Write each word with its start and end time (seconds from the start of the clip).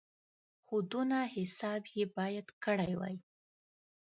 خو 0.63 0.75
دونه 0.91 1.19
حساب 1.35 1.81
یې 1.95 2.03
باید 2.17 2.47
کړی 2.63 2.93
وای. 2.99 3.15